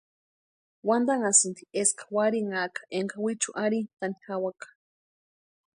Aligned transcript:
Wantanhasïnti 0.87 1.63
eska 1.81 2.03
warhinhaka 2.15 2.81
énka 2.99 3.17
wichu 3.25 3.49
arhintani 3.63 4.17
jawaka. 4.25 4.67